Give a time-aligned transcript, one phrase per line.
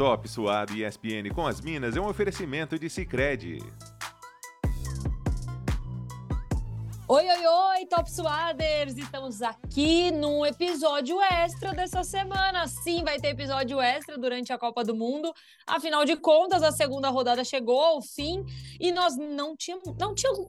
[0.00, 3.58] Top Suado e ESPN com as Minas é um oferecimento de Sicredi.
[7.06, 8.96] Oi, oi, oi, Top Suaders!
[8.96, 12.66] Estamos aqui num episódio extra dessa semana.
[12.66, 15.34] Sim, vai ter episódio extra durante a Copa do Mundo.
[15.66, 18.42] Afinal de contas, a segunda rodada chegou ao fim
[18.80, 20.48] e nós não tínhamos, não tínhamos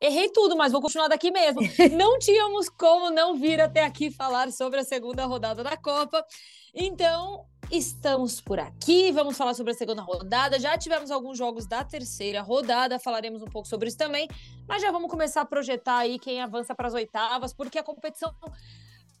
[0.00, 1.60] Errei tudo, mas vou continuar daqui mesmo.
[1.96, 6.26] Não tínhamos como não vir até aqui falar sobre a segunda rodada da Copa.
[6.74, 10.60] Então, Estamos por aqui, vamos falar sobre a segunda rodada.
[10.60, 14.28] Já tivemos alguns jogos da terceira rodada, falaremos um pouco sobre isso também.
[14.68, 18.30] Mas já vamos começar a projetar aí quem avança para as oitavas, porque a competição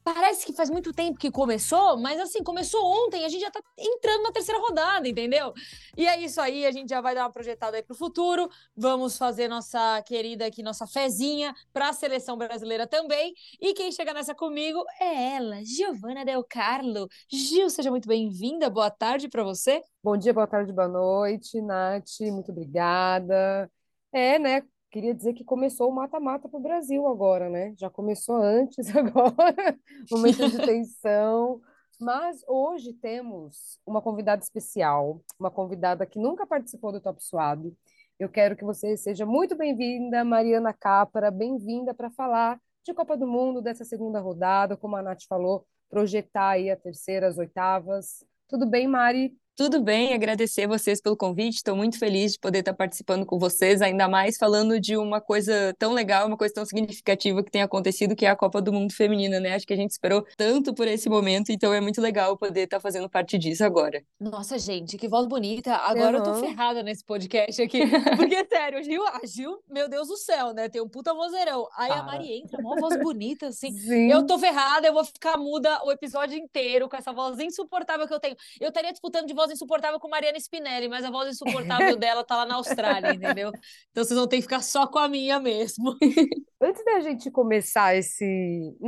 [0.04, 3.60] parece que faz muito tempo que começou, mas assim, começou ontem, a gente já tá
[3.78, 5.52] entrando na terceira rodada, entendeu?
[5.96, 8.48] E é isso aí, a gente já vai dar uma projetada aí pro futuro.
[8.76, 13.34] Vamos fazer nossa querida aqui, nossa fezinha para a seleção brasileira também.
[13.60, 17.08] E quem chega nessa comigo é ela, Giovana Del Carlo.
[17.30, 18.68] Gil, seja muito bem-vinda.
[18.68, 19.82] Boa tarde para você.
[20.02, 22.20] Bom dia, boa tarde, boa noite, Nath.
[22.20, 23.70] Muito obrigada.
[24.12, 24.62] É, né?
[24.92, 27.74] Queria dizer que começou o mata-mata para o Brasil agora, né?
[27.78, 29.76] Já começou antes agora,
[30.10, 31.60] momento de tensão.
[31.98, 37.74] Mas hoje temos uma convidada especial, uma convidada que nunca participou do Top Suado.
[38.18, 43.26] Eu quero que você seja muito bem-vinda, Mariana Capra, bem-vinda para falar de Copa do
[43.26, 48.24] Mundo, dessa segunda rodada, como a Nath falou, projetar aí a terceira, as oitavas.
[48.48, 49.34] Tudo bem, Mari?
[49.54, 51.56] Tudo bem, agradecer vocês pelo convite.
[51.56, 55.74] Estou muito feliz de poder estar participando com vocês, ainda mais falando de uma coisa
[55.78, 58.94] tão legal, uma coisa tão significativa que tem acontecido, que é a Copa do Mundo
[58.94, 59.54] Feminina, né?
[59.54, 62.80] Acho que a gente esperou tanto por esse momento, então é muito legal poder estar
[62.80, 64.02] fazendo parte disso agora.
[64.18, 65.74] Nossa, gente, que voz bonita.
[65.74, 66.24] Agora uhum.
[66.24, 67.82] eu tô ferrada nesse podcast aqui.
[68.16, 70.70] Porque, sério, a Gil, a Gil, meu Deus do céu, né?
[70.70, 71.68] Tem um puta vozeirão.
[71.76, 73.70] Aí a Mari entra, uma voz bonita, assim.
[73.72, 74.10] Sim.
[74.10, 78.14] Eu tô ferrada, eu vou ficar muda o episódio inteiro com essa voz insuportável que
[78.14, 78.36] eu tenho.
[78.58, 82.36] Eu estaria disputando de voz insuportável com Mariana Spinelli, mas a voz insuportável dela tá
[82.36, 83.50] lá na Austrália, entendeu?
[83.90, 85.96] Então vocês vão ter que ficar só com a minha mesmo.
[86.60, 88.24] Antes da gente começar esse.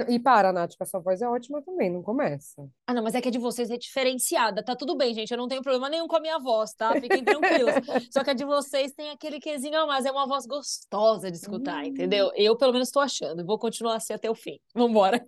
[0.09, 2.65] E para, Nath, que a sua voz é ótima também, não começa.
[2.87, 4.65] Ah, não, mas é que a de vocês é diferenciada.
[4.65, 5.33] Tá tudo bem, gente.
[5.33, 6.93] Eu não tenho problema nenhum com a minha voz, tá?
[7.01, 7.75] Fiquem tranquilos.
[8.13, 10.07] Só que a de vocês tem aquele quesinho a mais.
[10.07, 11.89] É uma voz gostosa de escutar, hum.
[11.89, 12.31] entendeu?
[12.37, 13.45] Eu, pelo menos, tô achando.
[13.45, 14.61] Vou continuar assim até o fim.
[14.73, 15.27] Vambora.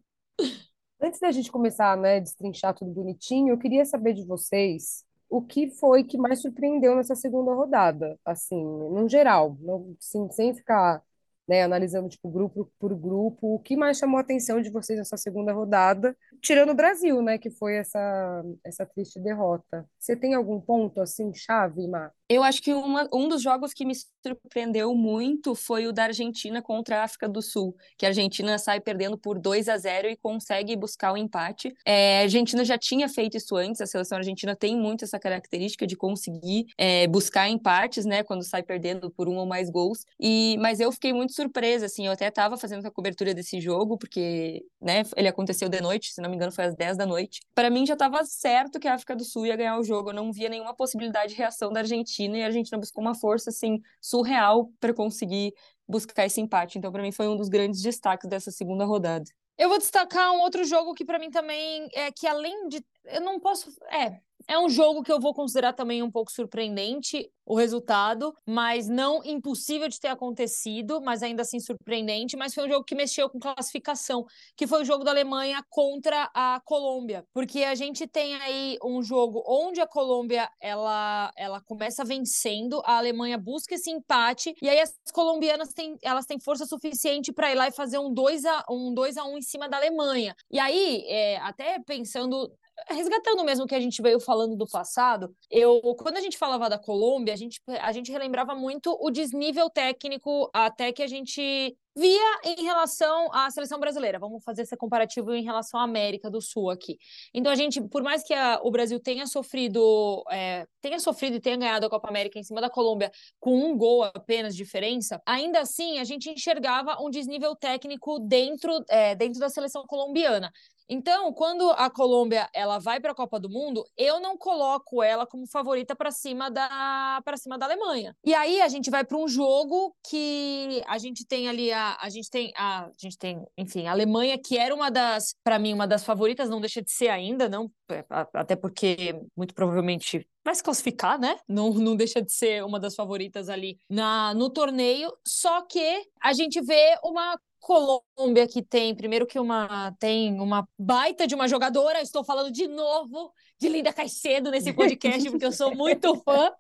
[1.01, 5.71] Antes da gente começar, né, destrinchar tudo bonitinho, eu queria saber de vocês o que
[5.71, 9.97] foi que mais surpreendeu nessa segunda rodada, assim, no geral, não,
[10.31, 11.03] sem ficar,
[11.49, 15.17] né, analisando tipo grupo por grupo, o que mais chamou a atenção de vocês nessa
[15.17, 19.89] segunda rodada, tirando o Brasil, né, que foi essa essa triste derrota.
[19.99, 22.13] Você tem algum ponto assim chave, Mar?
[22.29, 23.95] Eu acho que uma, um dos jogos que me
[24.27, 28.81] surpreendeu muito foi o da Argentina contra a África do Sul, que a Argentina sai
[28.81, 31.73] perdendo por 2 a 0 e consegue buscar o empate.
[31.85, 35.87] É, a Argentina já tinha feito isso antes, a seleção argentina tem muito essa característica
[35.87, 40.05] de conseguir é, buscar empates, né, quando sai perdendo por um ou mais gols.
[40.19, 43.97] E mas eu fiquei muito surpresa, assim, eu até estava fazendo a cobertura desse jogo,
[43.97, 47.41] porque, né, ele aconteceu de noite, se não me engano foi às 10 da noite.
[47.55, 50.15] Para mim já estava certo que a África do Sul ia ganhar o jogo, eu
[50.15, 53.81] não via nenhuma possibilidade de reação da Argentina e a Argentina buscou uma força assim
[54.01, 55.53] surreal para conseguir
[55.89, 56.79] buscar esse empate.
[56.79, 59.25] Então, para mim, foi um dos grandes destaques dessa segunda rodada.
[59.59, 63.23] Eu vou destacar um outro jogo que para mim também é que além de eu
[63.23, 67.55] não posso, é, é um jogo que eu vou considerar também um pouco surpreendente o
[67.55, 72.37] resultado, mas não impossível de ter acontecido, mas ainda assim surpreendente.
[72.37, 74.25] Mas foi um jogo que mexeu com classificação,
[74.57, 79.03] que foi o jogo da Alemanha contra a Colômbia, porque a gente tem aí um
[79.03, 84.81] jogo onde a Colômbia ela, ela começa vencendo, a Alemanha busca esse empate e aí
[84.81, 88.65] as colombianas têm, elas têm força suficiente para ir lá e fazer um 2 a
[88.69, 90.35] um 2 a 1 em cima da Alemanha.
[90.51, 92.51] E aí, é, até pensando
[92.89, 96.79] resgatando mesmo que a gente veio falando do passado, eu quando a gente falava da
[96.79, 102.41] Colômbia, a gente, a gente relembrava muito o desnível técnico até que a gente via
[102.45, 104.19] em relação à seleção brasileira.
[104.19, 106.99] Vamos fazer esse comparativo em relação à América do Sul aqui.
[107.33, 111.41] Então a gente, por mais que a, o Brasil tenha sofrido, é, tenha sofrido e
[111.41, 115.21] tenha ganhado a Copa América em cima da Colômbia com um gol apenas de diferença,
[115.25, 120.53] ainda assim a gente enxergava um desnível técnico dentro, é, dentro da seleção colombiana.
[120.89, 125.27] Então, quando a Colômbia ela vai para a Copa do Mundo, eu não coloco ela
[125.27, 128.15] como favorita para cima da para cima da Alemanha.
[128.25, 132.09] E aí a gente vai para um jogo que a gente tem ali a, a
[132.09, 135.73] gente tem a, a gente tem, enfim, a Alemanha que era uma das para mim
[135.73, 140.55] uma das favoritas, não deixa de ser ainda, não, é, até porque muito provavelmente vai
[140.55, 141.37] se classificar, né?
[141.49, 146.33] Não, não deixa de ser uma das favoritas ali na no torneio, só que a
[146.33, 147.37] gente vê uma
[147.67, 152.69] Colômbia que tem, primeiro que uma tem uma baita de uma jogadora, estou falando de
[152.69, 156.53] novo de Linda Caicedo nesse podcast, porque eu sou muito fã.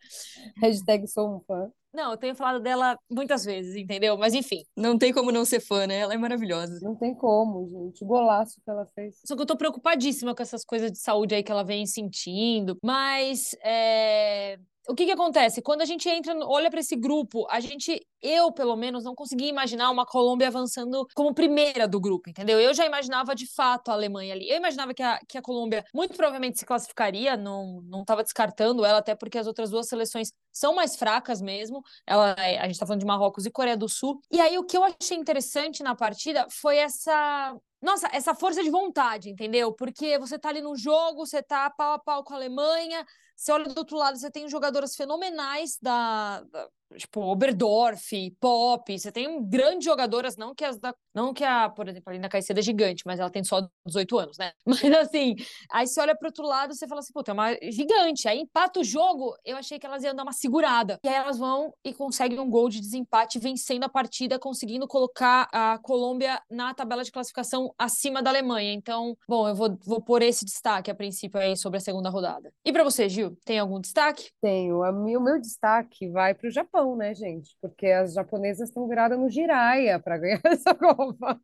[0.60, 1.70] Hashtag sou um fã.
[1.94, 4.18] Não, eu tenho falado dela muitas vezes, entendeu?
[4.18, 4.64] Mas enfim.
[4.76, 5.98] Não tem como não ser fã, né?
[6.00, 6.80] Ela é maravilhosa.
[6.82, 8.02] Não tem como, gente.
[8.02, 9.20] O golaço que ela fez.
[9.24, 12.76] Só que eu tô preocupadíssima com essas coisas de saúde aí que ela vem sentindo.
[12.82, 15.60] Mas é o que que acontece?
[15.62, 19.48] Quando a gente entra, olha para esse grupo, a gente, eu pelo menos, não conseguia
[19.48, 22.60] imaginar uma Colômbia avançando como primeira do grupo, entendeu?
[22.60, 24.48] Eu já imaginava de fato a Alemanha ali.
[24.48, 28.98] Eu imaginava que a, que a Colômbia muito provavelmente se classificaria, não estava descartando ela,
[28.98, 31.82] até porque as outras duas seleções são mais fracas mesmo.
[32.06, 34.20] Ela, a gente está falando de Marrocos e Coreia do Sul.
[34.30, 38.70] E aí o que eu achei interessante na partida foi essa nossa, essa força de
[38.70, 39.72] vontade, entendeu?
[39.72, 43.04] Porque você tá ali no jogo, você tá pau a pau com a Alemanha,
[43.36, 49.10] você olha do outro lado, você tem jogadoras fenomenais da, da tipo, Oberdorf, Pop, você
[49.10, 52.60] tem grandes jogadoras, não que as da, não que a, por exemplo, a Lina Caicedo
[52.60, 54.52] é gigante, mas ela tem só 18 anos, né?
[54.66, 55.34] Mas assim,
[55.70, 58.80] aí você olha pro outro lado, você fala assim, puta, é uma gigante, aí empata
[58.80, 60.98] o jogo, eu achei que elas iam dar uma segurada.
[61.04, 65.48] E aí elas vão e conseguem um gol de desempate, vencendo a partida, conseguindo colocar
[65.52, 68.72] a Colômbia na tabela de classificação acima da Alemanha.
[68.72, 72.52] Então, bom, eu vou, vou pôr esse destaque a princípio aí sobre a segunda rodada.
[72.64, 74.30] E para você, Gil, tem algum destaque?
[74.40, 74.80] Tenho.
[74.80, 77.56] O meu destaque vai para o Japão Japão, né, gente?
[77.60, 81.40] Porque as japonesas estão viradas no giraia para ganhar essa Copa.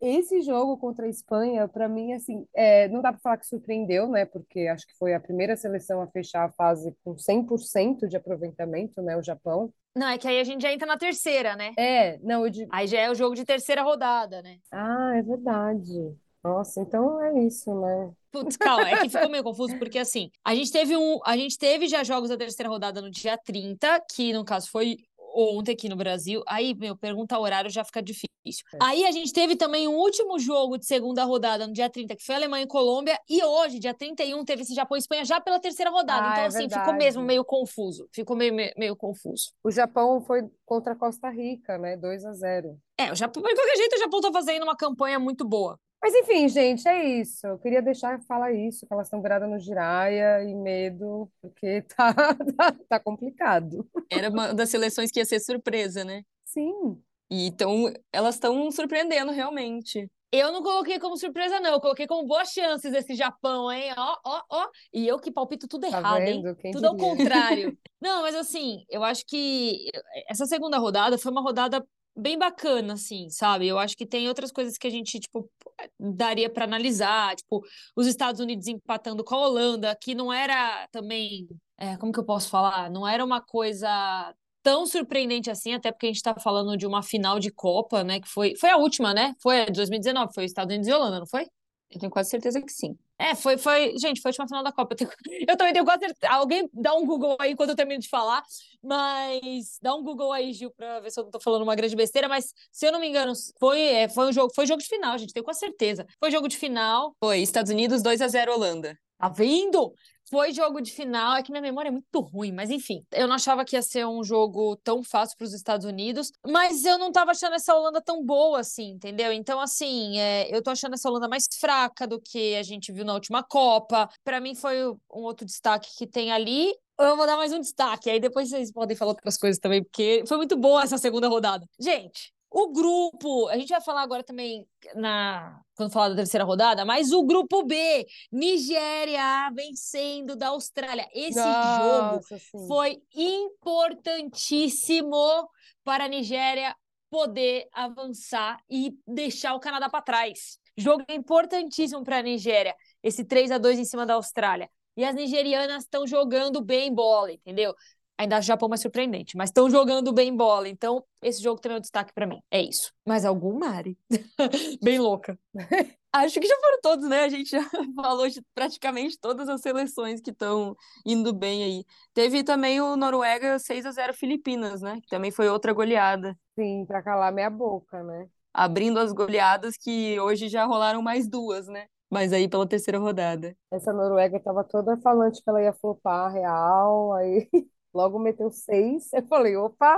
[0.00, 4.08] Esse jogo contra a Espanha, para mim, assim, é, não dá para falar que surpreendeu,
[4.08, 4.24] né?
[4.24, 9.00] Porque acho que foi a primeira seleção a fechar a fase com 100% de aproveitamento,
[9.02, 9.16] né?
[9.16, 9.72] O Japão.
[9.94, 11.72] Não, é que aí a gente já entra na terceira, né?
[11.78, 12.70] É, não, eu digo...
[12.72, 14.58] Aí já é o jogo de terceira rodada, né?
[14.72, 16.16] Ah, é verdade.
[16.42, 18.12] Nossa, então é isso, né?
[18.32, 21.18] Putz, calma, é que ficou meio confuso, porque assim, a gente teve um.
[21.24, 24.96] A gente teve já jogos da terceira rodada no dia 30, que no caso foi
[25.34, 26.42] ontem aqui no Brasil.
[26.46, 28.30] Aí, meu, pergunta horário já fica difícil.
[28.74, 28.78] É.
[28.80, 32.24] Aí a gente teve também um último jogo de segunda rodada no dia 30, que
[32.24, 33.18] foi Alemanha e Colômbia.
[33.28, 36.28] E hoje, dia 31, teve esse Japão e Espanha já pela terceira rodada.
[36.28, 36.80] Ah, então, é assim, verdade.
[36.80, 38.08] ficou mesmo meio confuso.
[38.12, 39.52] Ficou meio, meio, meio, confuso.
[39.62, 41.96] O Japão foi contra a Costa Rica, né?
[41.96, 45.18] 2 a 0 É, o Japão, de qualquer jeito, o Japão tá fazendo uma campanha
[45.18, 45.78] muito boa.
[46.02, 47.46] Mas enfim, gente, é isso.
[47.46, 52.14] Eu queria deixar falar isso, que elas estão viradas no giraia e medo, porque tá,
[52.56, 53.86] tá, tá complicado.
[54.10, 56.22] Era uma das seleções que ia ser surpresa, né?
[56.44, 57.00] Sim.
[57.30, 60.10] E então elas estão surpreendendo realmente.
[60.32, 61.72] Eu não coloquei como surpresa, não.
[61.72, 63.92] Eu coloquei como boas chances esse Japão, hein?
[63.96, 64.68] Ó, ó, ó.
[64.92, 66.48] E eu que palpito tudo tá errado, vendo?
[66.48, 66.56] hein?
[66.60, 67.04] Quem tudo diria?
[67.04, 67.78] ao contrário.
[68.00, 69.88] não, mas assim, eu acho que
[70.28, 71.84] essa segunda rodada foi uma rodada
[72.20, 73.66] bem bacana, assim, sabe?
[73.66, 75.50] Eu acho que tem outras coisas que a gente, tipo,
[75.98, 77.62] daria para analisar, tipo,
[77.96, 82.24] os Estados Unidos empatando com a Holanda, que não era também, é, como que eu
[82.24, 82.90] posso falar?
[82.90, 87.02] Não era uma coisa tão surpreendente assim, até porque a gente está falando de uma
[87.02, 89.34] final de Copa, né, que foi, foi a última, né?
[89.42, 91.46] Foi 2019, foi Estados Unidos e Holanda, não foi?
[91.90, 92.96] Eu tenho quase certeza que sim.
[93.20, 93.98] É, foi, foi.
[93.98, 94.94] Gente, foi a última final da Copa.
[94.94, 95.10] Eu, tenho,
[95.46, 96.32] eu também tenho quase certeza.
[96.32, 98.42] Alguém dá um Google aí enquanto eu termino de falar,
[98.82, 101.94] mas dá um Google aí, Gil, pra ver se eu não tô falando uma grande
[101.94, 102.28] besteira.
[102.28, 105.18] Mas, se eu não me engano, foi, é, foi um jogo, foi jogo de final,
[105.18, 106.06] gente, tenho quase certeza.
[106.18, 107.14] Foi jogo de final.
[107.22, 108.98] Foi, Estados Unidos 2 a 0 Holanda.
[109.18, 109.92] Tá vendo?
[110.30, 113.34] Foi jogo de final, é que minha memória é muito ruim, mas enfim, eu não
[113.34, 117.10] achava que ia ser um jogo tão fácil para os Estados Unidos, mas eu não
[117.10, 119.32] tava achando essa Holanda tão boa assim, entendeu?
[119.32, 123.04] Então, assim, é, eu tô achando essa Holanda mais fraca do que a gente viu
[123.04, 124.08] na última Copa.
[124.22, 126.72] Para mim, foi um outro destaque que tem ali
[127.02, 130.22] eu vou dar mais um destaque, aí depois vocês podem falar outras coisas também, porque
[130.28, 131.66] foi muito boa essa segunda rodada.
[131.78, 136.84] Gente, o grupo, a gente vai falar agora também na quando falar da terceira rodada,
[136.84, 141.08] mas o grupo B, Nigéria vencendo da Austrália.
[141.14, 142.66] Esse Nossa, jogo sim.
[142.66, 145.48] foi importantíssimo
[145.84, 146.74] para a Nigéria
[147.08, 150.58] poder avançar e deixar o Canadá para trás.
[150.76, 154.68] Jogo importantíssimo para a Nigéria, esse 3 a 2 em cima da Austrália.
[154.96, 157.74] E as nigerianas estão jogando bem bola, entendeu?
[158.20, 160.68] Ainda acho o Japão mais surpreendente, mas estão jogando bem bola.
[160.68, 162.42] Então, esse jogo também é um destaque para mim.
[162.50, 162.92] É isso.
[163.08, 163.96] Mais algum, Mari?
[164.84, 165.38] bem louca.
[166.12, 167.24] acho que já foram todos, né?
[167.24, 167.62] A gente já
[167.96, 171.84] falou de praticamente todas as seleções que estão indo bem aí.
[172.12, 175.00] Teve também o Noruega 6 a 0 Filipinas, né?
[175.00, 176.38] Que também foi outra goleada.
[176.54, 178.28] Sim, para calar meia boca, né?
[178.52, 181.86] Abrindo as goleadas que hoje já rolaram mais duas, né?
[182.10, 183.56] Mas aí pela terceira rodada.
[183.70, 187.48] Essa Noruega estava toda falante que ela ia flopar real, aí
[187.94, 189.12] Logo meteu seis.
[189.12, 189.94] Eu falei, opa,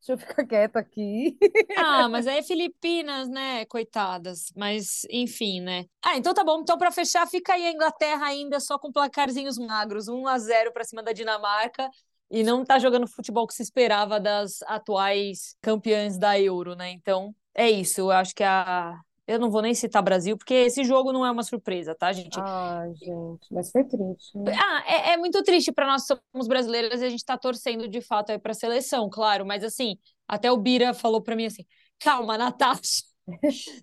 [0.00, 1.36] deixa eu ficar quieta aqui.
[1.78, 3.64] Ah, mas aí é Filipinas, né?
[3.66, 4.52] Coitadas.
[4.56, 5.84] Mas, enfim, né?
[6.02, 6.60] Ah, então tá bom.
[6.60, 10.08] Então, para fechar, fica aí a Inglaterra ainda só com placarzinhos magros.
[10.08, 11.90] 1 a 0 para cima da Dinamarca.
[12.30, 16.90] e não tá jogando futebol que se esperava das atuais campeãs da Euro, né?
[16.90, 18.00] Então, é isso.
[18.00, 18.98] Eu acho que a.
[19.26, 22.38] Eu não vou nem citar Brasil, porque esse jogo não é uma surpresa, tá, gente?
[22.38, 24.38] Ah, gente, mas foi triste.
[24.38, 24.52] Né?
[24.56, 28.00] Ah, é, é muito triste para nós somos brasileiras e a gente tá torcendo de
[28.00, 29.96] fato aí para a seleção, claro, mas assim,
[30.28, 31.64] até o Bira falou para mim assim:
[31.98, 33.02] calma, Natasha.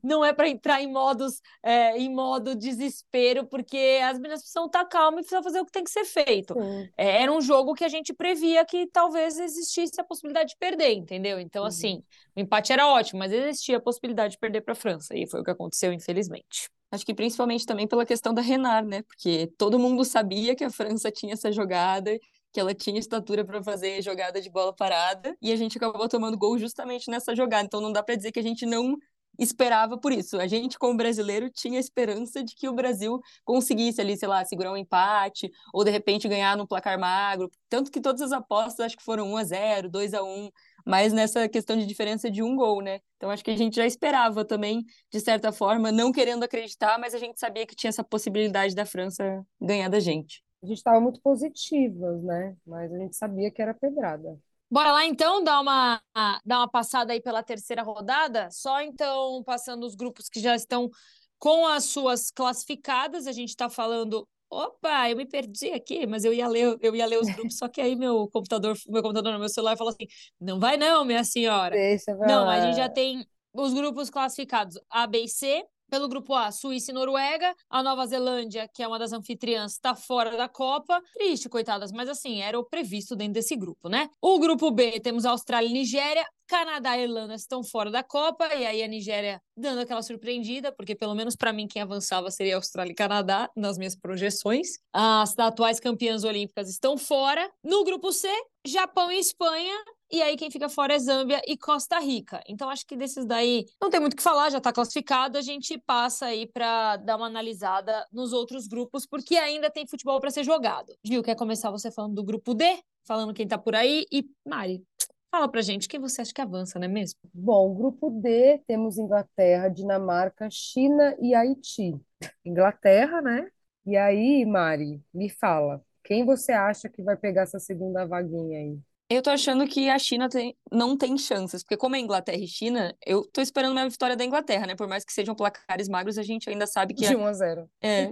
[0.03, 4.85] Não é para entrar em modos é, em modo desespero, porque as meninas precisam estar
[4.85, 6.55] calmas e precisam fazer o que tem que ser feito.
[6.97, 10.93] É, era um jogo que a gente previa que talvez existisse a possibilidade de perder,
[10.93, 11.39] entendeu?
[11.39, 11.67] Então, uhum.
[11.67, 12.03] assim,
[12.35, 15.41] o empate era ótimo, mas existia a possibilidade de perder para a França, e foi
[15.41, 16.69] o que aconteceu, infelizmente.
[16.91, 19.01] Acho que principalmente também pela questão da Renard, né?
[19.01, 22.17] Porque todo mundo sabia que a França tinha essa jogada
[22.53, 26.37] que ela tinha estatura para fazer jogada de bola parada, e a gente acabou tomando
[26.37, 27.65] gol justamente nessa jogada.
[27.65, 28.95] Então não dá para dizer que a gente não
[29.37, 30.39] esperava por isso.
[30.39, 34.71] A gente, como brasileiro, tinha esperança de que o Brasil conseguisse ali, sei lá, segurar
[34.71, 37.49] um empate ou de repente ganhar no placar magro.
[37.69, 40.49] Tanto que todas as apostas acho que foram 1 a 0, 2 a 1,
[40.85, 42.99] mas nessa questão de diferença de um gol, né?
[43.17, 47.13] Então acho que a gente já esperava também, de certa forma, não querendo acreditar, mas
[47.13, 50.43] a gente sabia que tinha essa possibilidade da França ganhar da gente.
[50.61, 52.55] A gente estava muito positivas, né?
[52.65, 54.37] Mas a gente sabia que era pedrada.
[54.73, 56.01] Bora lá então dar uma,
[56.43, 58.49] dar uma passada aí pela terceira rodada.
[58.49, 60.89] Só então passando os grupos que já estão
[61.37, 63.27] com as suas classificadas.
[63.27, 64.27] A gente está falando.
[64.49, 67.67] Opa, eu me perdi aqui, mas eu ia ler, eu ia ler os grupos, só
[67.67, 70.07] que aí meu computador, meu computador, meu celular falou assim:
[70.41, 71.75] não vai não, minha senhora.
[71.75, 75.63] Deixa não, a gente já tem os grupos classificados A, B e C.
[75.93, 77.53] Pelo grupo A, Suíça e Noruega.
[77.69, 80.99] A Nova Zelândia, que é uma das anfitriãs, está fora da Copa.
[81.13, 84.09] Triste, coitadas, mas assim, era o previsto dentro desse grupo, né?
[84.19, 86.25] O grupo B, temos Austrália e Nigéria.
[86.47, 90.95] Canadá e Irlanda estão fora da Copa, e aí a Nigéria dando aquela surpreendida, porque
[90.95, 94.79] pelo menos para mim quem avançava seria Austrália e Canadá, nas minhas projeções.
[94.91, 97.49] As atuais campeãs olímpicas estão fora.
[97.63, 98.27] No grupo C,
[98.65, 99.75] Japão e Espanha,
[100.13, 102.39] e aí quem fica fora é Zâmbia e Costa Rica.
[102.47, 105.41] Então acho que desses daí não tem muito o que falar, já está classificado, a
[105.41, 110.29] gente passa aí para dar uma analisada nos outros grupos, porque ainda tem futebol para
[110.29, 110.93] ser jogado.
[111.03, 112.63] Gil, quer começar você falando do grupo D,
[113.07, 114.85] falando quem está por aí e Mari,
[115.31, 117.19] Fala pra gente, quem você acha que avança, não é mesmo?
[117.33, 121.99] Bom, grupo D, temos Inglaterra, Dinamarca, China e Haiti.
[122.45, 123.49] Inglaterra, né?
[123.83, 128.79] E aí, Mari, me fala, quem você acha que vai pegar essa segunda vaguinha aí?
[129.13, 132.47] Eu tô achando que a China tem, não tem chances, porque como é Inglaterra e
[132.47, 134.75] China, eu tô esperando uma vitória da Inglaterra, né?
[134.75, 137.07] Por mais que sejam placares magros, a gente ainda sabe que...
[137.07, 137.69] De 1 a 0.
[137.79, 138.09] É,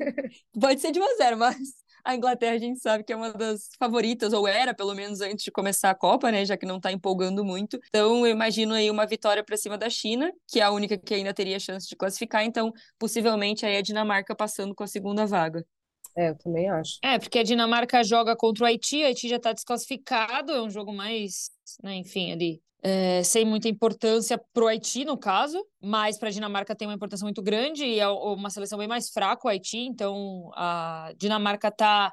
[0.60, 1.58] pode ser de 1 a 0, mas
[2.06, 5.44] a Inglaterra a gente sabe que é uma das favoritas, ou era pelo menos antes
[5.44, 6.46] de começar a Copa, né?
[6.46, 7.80] Já que não tá empolgando muito.
[7.90, 11.16] Então eu imagino aí uma vitória para cima da China, que é a única que
[11.16, 12.44] ainda teria chance de classificar.
[12.44, 15.66] Então, possivelmente aí a Dinamarca passando com a segunda vaga.
[16.16, 16.98] É, eu também acho.
[17.04, 20.70] É, porque a Dinamarca joga contra o Haiti, o Haiti já está desclassificado, é um
[20.70, 21.50] jogo mais,
[21.84, 26.32] né, enfim, ali, é, sem muita importância para o Haiti, no caso, mas para a
[26.32, 29.78] Dinamarca tem uma importância muito grande e é uma seleção bem mais fraca, o Haiti,
[29.78, 32.12] então a Dinamarca está.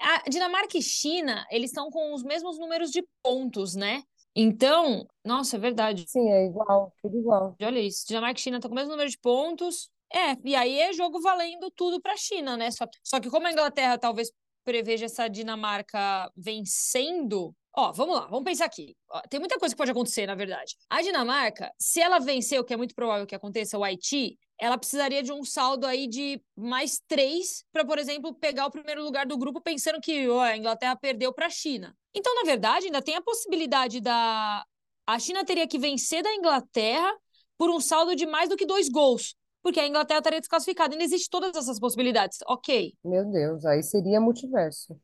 [0.00, 4.02] A Dinamarca e China, eles estão com os mesmos números de pontos, né?
[4.34, 6.04] Então, nossa, é verdade.
[6.08, 7.54] Sim, é igual, tudo igual.
[7.60, 10.80] Olha isso, Dinamarca e China estão com o mesmo número de pontos, é, e aí
[10.80, 12.70] é jogo valendo tudo para a China, né?
[12.70, 14.30] Só só que como a Inglaterra talvez
[14.64, 17.54] preveja essa Dinamarca vencendo.
[17.76, 18.96] Ó, vamos lá, vamos pensar aqui.
[19.08, 20.76] Ó, tem muita coisa que pode acontecer, na verdade.
[20.88, 24.76] A Dinamarca, se ela vencer, o que é muito provável que aconteça, o Haiti, ela
[24.76, 29.24] precisaria de um saldo aí de mais três para, por exemplo, pegar o primeiro lugar
[29.24, 31.96] do grupo, pensando que ó, a Inglaterra perdeu para a China.
[32.12, 34.64] Então, na verdade, ainda tem a possibilidade da.
[35.06, 37.12] A China teria que vencer da Inglaterra
[37.56, 40.94] por um saldo de mais do que dois gols porque a Inglaterra estaria desclassificada.
[40.94, 42.38] Ainda existem todas essas possibilidades.
[42.46, 42.94] Ok.
[43.04, 44.98] Meu Deus, aí seria multiverso.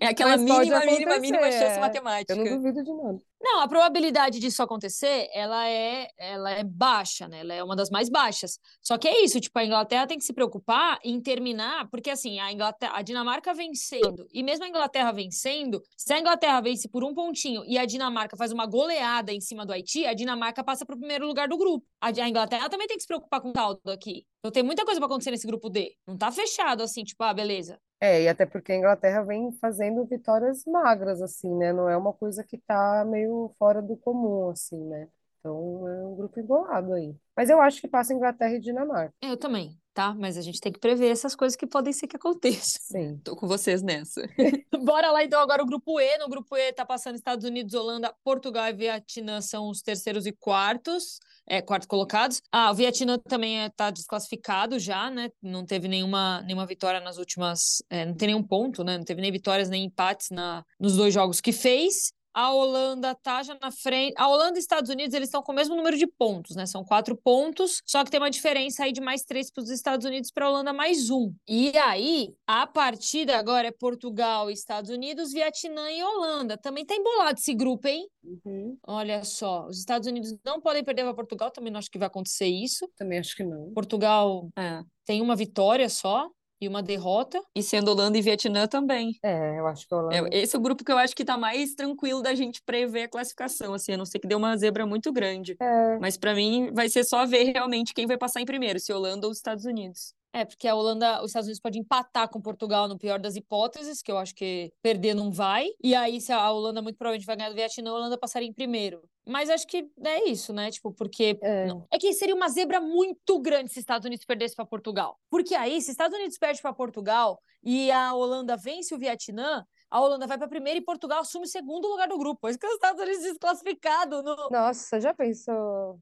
[0.00, 1.80] é aquela mínima, mínima, mínima chance é.
[1.80, 2.32] matemática.
[2.32, 3.18] Eu não duvido de nada.
[3.42, 7.40] Não, a probabilidade disso acontecer, ela é, ela é baixa, né?
[7.40, 8.58] Ela é uma das mais baixas.
[8.82, 12.38] Só que é isso, tipo, a Inglaterra tem que se preocupar em terminar, porque assim,
[12.38, 17.02] a Inglaterra, a Dinamarca vencendo, e mesmo a Inglaterra vencendo, se a Inglaterra vence por
[17.02, 20.84] um pontinho e a Dinamarca faz uma goleada em cima do Haiti, a Dinamarca passa
[20.84, 21.86] para o primeiro lugar do grupo.
[21.98, 24.26] A, Inglaterra também tem que se preocupar com o saldo aqui.
[24.40, 25.96] Então tem muita coisa para acontecer nesse grupo D.
[26.06, 27.80] Não tá fechado assim, tipo, ah, beleza.
[28.02, 31.72] É, e até porque a Inglaterra vem fazendo vitórias magras, assim, né?
[31.72, 35.08] Não é uma coisa que tá meio fora do comum, assim, né?
[35.40, 37.14] Então é um grupo embolado aí.
[37.34, 39.14] Mas eu acho que passa Inglaterra e Dinamarca.
[39.22, 40.14] Eu também, tá?
[40.14, 42.80] Mas a gente tem que prever essas coisas que podem ser que aconteçam.
[42.82, 43.18] Sim.
[43.24, 44.22] Tô com vocês nessa.
[44.84, 46.18] Bora lá então agora o grupo E.
[46.18, 50.32] No grupo E tá passando Estados Unidos, Holanda, Portugal e Vietnã são os terceiros e
[50.32, 51.18] quartos,
[51.48, 52.42] é, quartos colocados.
[52.52, 55.30] Ah, o Vietnã também é, tá desclassificado já, né?
[55.42, 58.98] Não teve nenhuma, nenhuma vitória nas últimas, é, não tem nenhum ponto, né?
[58.98, 62.12] Não teve nem vitórias nem empates na, nos dois jogos que fez.
[62.34, 64.14] A Holanda tá já na frente.
[64.16, 66.66] A Holanda e Estados Unidos, eles estão com o mesmo número de pontos, né?
[66.66, 70.06] São quatro pontos, só que tem uma diferença aí de mais três para os Estados
[70.06, 71.32] Unidos para a Holanda mais um.
[71.48, 76.56] E aí, a partida agora é Portugal Estados Unidos, Vietnã e Holanda.
[76.56, 78.06] Também tá embolado esse grupo, hein?
[78.22, 78.76] Uhum.
[78.86, 82.06] Olha só, os Estados Unidos não podem perder para Portugal, também não acho que vai
[82.08, 82.88] acontecer isso.
[82.96, 83.72] Também acho que não.
[83.72, 84.82] Portugal É.
[85.04, 86.28] tem uma vitória só
[86.60, 87.40] e uma derrota.
[87.54, 89.12] E sendo Holanda e Vietnã também.
[89.22, 90.36] É, eu acho que a É, Holanda.
[90.36, 93.08] esse é o grupo que eu acho que tá mais tranquilo da gente prever a
[93.08, 95.58] classificação, assim, a não ser que dê uma zebra muito grande.
[95.60, 98.92] É, Mas pra mim vai ser só ver realmente quem vai passar em primeiro, se
[98.92, 100.14] Holanda ou os Estados Unidos.
[100.32, 104.00] É, porque a Holanda, os Estados Unidos pode empatar com Portugal no pior das hipóteses,
[104.00, 105.68] que eu acho que perder não vai.
[105.82, 108.52] E aí, se a Holanda muito provavelmente vai ganhar do Vietnã, a Holanda passaria em
[108.52, 109.02] primeiro.
[109.26, 110.70] Mas acho que é isso, né?
[110.70, 111.38] Tipo, porque.
[111.42, 111.68] é.
[111.90, 115.18] É que seria uma zebra muito grande se Estados Unidos perdesse para Portugal.
[115.28, 120.00] Porque aí, se Estados Unidos perde para Portugal e a Holanda vence o Vietnã, a
[120.00, 122.40] Holanda vai para primeiro e Portugal assume o segundo lugar do grupo.
[122.40, 124.48] Por isso que os Estados Unidos desclassificado no.
[124.50, 126.00] Nossa, já pensou?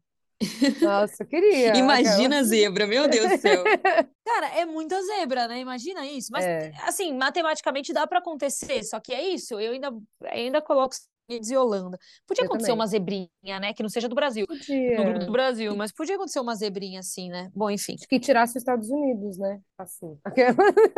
[0.80, 1.76] Nossa, eu queria.
[1.76, 3.64] Imagina a zebra, meu Deus do céu.
[4.24, 5.58] Cara, é muita zebra, né?
[5.58, 6.28] Imagina isso.
[6.30, 6.72] Mas, É.
[6.82, 8.84] assim, matematicamente dá para acontecer.
[8.84, 9.58] Só que é isso.
[9.58, 9.90] Eu ainda,
[10.26, 10.94] ainda coloco
[11.28, 11.98] Unidos e Holanda.
[12.26, 12.78] Podia Eu acontecer também.
[12.80, 13.72] uma zebrinha, né?
[13.74, 14.46] Que não seja do Brasil.
[14.48, 15.26] No grupo Podia.
[15.26, 15.76] do Brasil.
[15.76, 17.50] Mas podia acontecer uma zebrinha assim, né?
[17.54, 17.94] Bom, enfim.
[17.94, 19.60] Acho que tirasse os Estados Unidos, né?
[19.76, 20.18] Assim.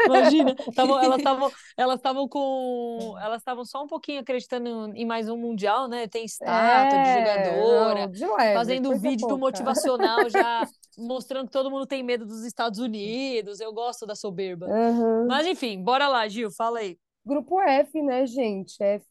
[0.07, 0.55] Imagina.
[0.75, 3.15] Tavam- elas estavam elas estavam com.
[3.21, 6.07] Elas estavam só um pouquinho acreditando em mais um Mundial, né?
[6.07, 8.01] Tem estátua de É, jogadora.
[8.07, 9.37] não, de leve, fazendo um vídeo pouca.
[9.41, 10.67] motivacional já
[10.99, 13.61] mostrando que todo mundo tem medo dos Estados Unidos.
[13.61, 14.67] Eu gosto da soberba.
[14.67, 15.27] Aham.
[15.29, 16.97] Mas enfim, bora lá, Gil, fala aí.
[17.25, 18.83] Grupo F, né, gente?
[18.83, 19.07] F,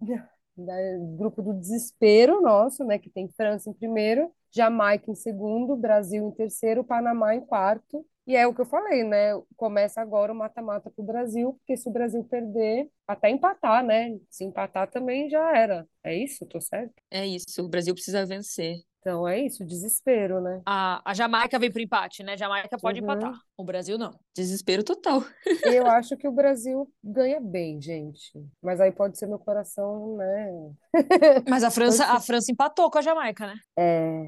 [0.66, 0.74] da-
[1.16, 2.98] grupo do desespero nosso, né?
[2.98, 8.04] Que tem França em primeiro, Jamaica em segundo, Brasil em terceiro, Panamá em quarto.
[8.26, 9.32] E é o que eu falei, né?
[9.56, 14.18] Começa agora o mata-mata pro Brasil, porque se o Brasil perder, até empatar, né?
[14.30, 15.88] Se empatar também já era.
[16.04, 16.46] É isso?
[16.46, 16.94] Tô certo?
[17.10, 18.76] É isso, o Brasil precisa vencer.
[19.00, 20.60] Então é isso, desespero, né?
[20.66, 22.36] A, a Jamaica vem pro empate, né?
[22.36, 23.04] Jamaica pode Uhum.
[23.10, 23.32] empatar.
[23.56, 24.10] O Brasil não.
[24.36, 25.22] Desespero total.
[25.82, 28.30] Eu acho que o Brasil ganha bem, gente.
[28.62, 30.72] Mas aí pode ser meu coração, né?
[31.48, 33.54] Mas a França, a França empatou com a Jamaica, né?
[33.78, 34.26] É,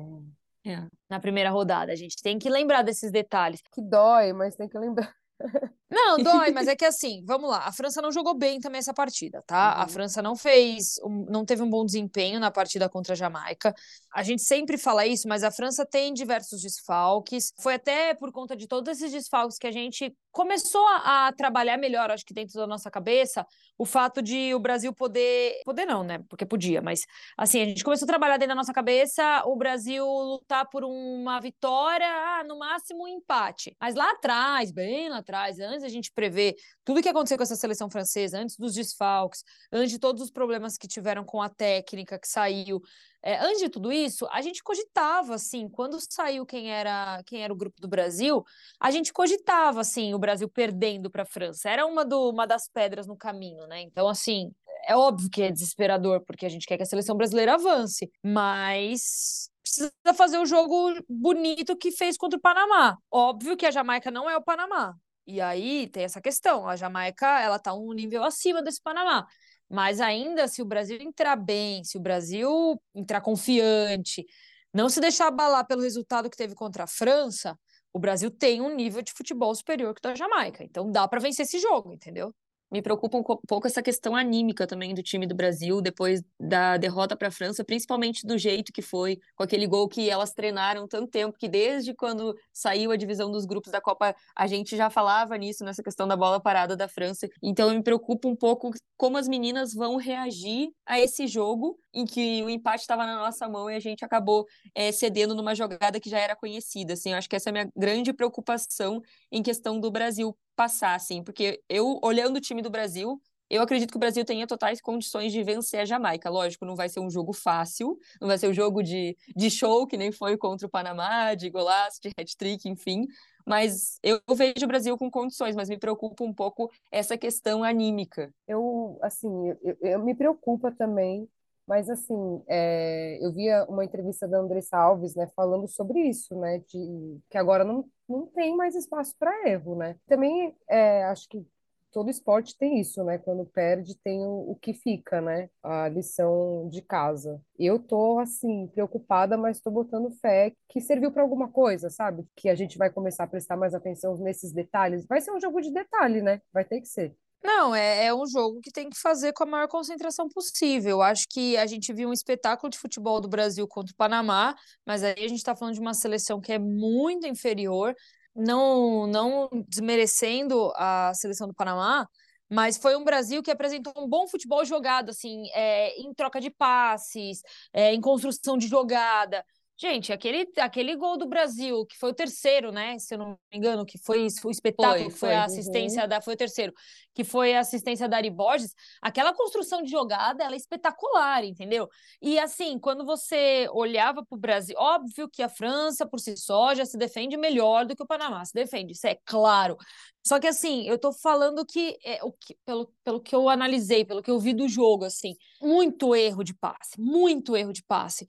[0.67, 0.87] É.
[1.11, 1.93] Na primeira rodada.
[1.93, 3.61] A gente tem que lembrar desses detalhes.
[3.73, 5.13] que dói, mas tem que lembrar.
[5.93, 7.67] Não, dói, mas é que assim, vamos lá.
[7.67, 9.75] A França não jogou bem também essa partida, tá?
[9.75, 9.89] A Uhum.
[9.89, 10.95] França não fez,
[11.29, 13.75] não teve um bom desempenho na partida contra a Jamaica.
[14.15, 17.53] A gente sempre fala isso, mas a França tem diversos desfalques.
[17.61, 21.77] Foi até por conta de todos esses desfalques que a gente começou a, a trabalhar
[21.77, 23.47] melhor, acho que dentro da nossa cabeça,
[23.79, 26.19] o fato de o Brasil poder, poder não, né?
[26.29, 30.05] Porque podia, mas assim, a gente começou a trabalhar dentro da nossa cabeça o Brasil
[30.05, 33.77] lutar por uma vitória, ah, no máximo um empate.
[33.81, 37.57] Mas lá atrás, bem lá atrás, antes da gente prever tudo que aconteceu com essa
[37.57, 42.19] seleção francesa, antes dos desfalques, antes de todos os problemas que tiveram com a técnica
[42.19, 42.81] que saiu,
[43.23, 47.53] é, antes de tudo isso, a gente cogitava, assim, quando saiu quem era, quem era
[47.53, 48.45] o grupo do Brasil,
[48.81, 51.71] a gente cogitava, assim, o Brasil perdendo para a França.
[51.71, 53.81] Era uma, do, uma das pedras no caminho, né?
[53.81, 54.51] Então, assim,
[54.87, 59.49] é óbvio que é desesperador, porque a gente quer que a seleção brasileira avance, mas
[59.63, 62.99] precisa fazer o jogo bonito que fez contra o Panamá.
[63.11, 64.95] Óbvio que a Jamaica não é o Panamá.
[65.27, 69.27] E aí tem essa questão, a Jamaica, ela tá um nível acima desse Panamá.
[69.73, 74.27] Mas ainda, se o Brasil entrar bem, se o Brasil entrar confiante,
[74.73, 77.59] não se deixar abalar pelo resultado que teve contra a França,
[77.91, 80.63] o Brasil tem um nível de futebol superior que o da Jamaica.
[80.63, 82.35] Então dá para vencer esse jogo, entendeu?
[82.73, 86.79] Me preocupa um co- pouco essa questão anímica também do time do Brasil depois da
[86.79, 90.89] derrota para a França, principalmente do jeito que foi, com aquele gol que elas treinaram
[90.89, 94.89] tanto tempo, que desde quando saiu a divisão dos grupos da Copa, a gente já
[94.89, 97.29] falava nisso, nessa questão da bola parada da França.
[97.43, 102.43] Então me preocupa um pouco como as meninas vão reagir a esse jogo em que
[102.43, 106.09] o empate estava na nossa mão e a gente acabou eh, cedendo numa jogada que
[106.09, 106.95] já era conhecida.
[106.95, 110.95] Assim, eu acho que essa é a minha grande preocupação em questão do Brasil passar,
[110.95, 114.81] assim, porque eu, olhando o time do Brasil, eu acredito que o Brasil tenha totais
[114.81, 116.31] condições de vencer a Jamaica.
[116.31, 119.87] Lógico, não vai ser um jogo fácil, não vai ser um jogo de, de show,
[119.87, 123.07] que nem foi contra o Panamá, de golaço, de hat-trick, enfim.
[123.47, 128.33] Mas eu vejo o Brasil com condições, mas me preocupa um pouco essa questão anímica.
[128.47, 129.29] Eu, assim,
[129.63, 131.29] eu, eu- me preocupa também,
[131.67, 136.59] Mas, assim, é, eu via uma entrevista da Andressa Alves, né, falando sobre isso, né,
[136.69, 139.97] de que agora não, não tem mais espaço para erro, né.
[140.07, 141.47] Também é, acho que
[141.93, 143.19] todo esporte tem isso, né?
[143.19, 145.49] Quando perde, tem o, o, que fica, né?
[145.63, 147.41] A lição de casa.
[147.59, 152.27] Eu tô, assim, preocupada, mas tô botando fé que serviu para alguma coisa, sabe?
[152.35, 155.07] Que a gente vai começar a prestar mais atenção nesses detalhes.
[155.07, 156.41] Vai ser um jogo de detalhe, né?
[156.53, 157.15] Vai ter que ser.
[157.43, 161.03] Não, é, é um jogo que tem que fazer com a maior concentração possível.
[161.03, 164.55] Acho que a gente viu um espetáculo de futebol do Brasil contra o Panamá,
[164.87, 167.95] mas aí a gente está falando de uma seleção que é muito inferior
[168.35, 172.09] não, não desmerecendo a seleção do Panamá,
[172.49, 176.51] mas foi um Brasil que apresentou um bom futebol jogado, assim, é, em troca de
[176.51, 179.45] passes, é, em construção de jogada.
[179.83, 182.97] Gente, aquele, aquele gol do Brasil, que foi o terceiro, né?
[183.01, 186.09] Se eu não me engano, que foi o espetáculo, foi, foi, foi a assistência uhum.
[186.09, 186.21] da.
[186.21, 186.73] Foi o terceiro,
[187.13, 188.77] que foi a assistência da Ari Borges.
[189.01, 191.89] Aquela construção de jogada, ela é espetacular, entendeu?
[192.21, 196.77] E assim, quando você olhava para o Brasil, óbvio que a França, por si só,
[196.77, 199.77] já se defende melhor do que o Panamá se defende, isso é claro.
[200.25, 204.05] Só que assim, eu tô falando que, é, o que pelo, pelo que eu analisei,
[204.05, 208.25] pelo que eu vi do jogo, assim, muito erro de passe, muito erro de passe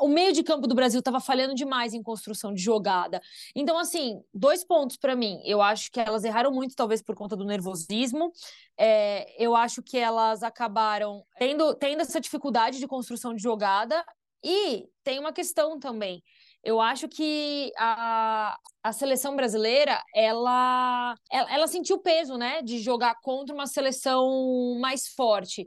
[0.00, 3.20] o meio de campo do Brasil estava falhando demais em construção de jogada.
[3.54, 5.40] Então, assim, dois pontos para mim.
[5.44, 8.32] Eu acho que elas erraram muito, talvez por conta do nervosismo.
[8.78, 14.04] É, eu acho que elas acabaram tendo, tendo essa dificuldade de construção de jogada.
[14.42, 16.22] E tem uma questão também.
[16.62, 22.78] Eu acho que a, a seleção brasileira, ela, ela, ela sentiu o peso, né, de
[22.78, 25.66] jogar contra uma seleção mais forte